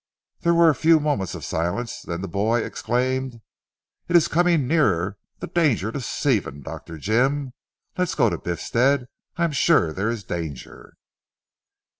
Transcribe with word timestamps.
There 0.39 0.55
were 0.55 0.69
a 0.69 0.73
few 0.73 0.99
moments 0.99 1.35
of 1.35 1.45
silence, 1.45 2.01
then 2.01 2.21
the 2.21 2.27
boy 2.27 2.63
exclaimed. 2.63 3.39
"It 4.07 4.15
is 4.15 4.27
coming 4.27 4.67
nearer 4.67 5.19
the 5.37 5.45
danger 5.45 5.91
to 5.91 6.01
Stephen. 6.01 6.63
Dr. 6.63 6.97
Jim! 6.97 7.53
Let 7.99 8.07
us 8.07 8.15
go 8.15 8.31
to 8.31 8.39
Biffstead. 8.39 9.05
I 9.37 9.43
am 9.43 9.51
sure 9.51 9.93
there 9.93 10.09
is 10.09 10.23
danger." 10.23 10.95